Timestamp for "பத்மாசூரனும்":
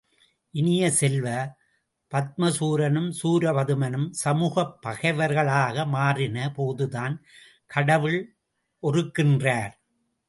2.11-3.09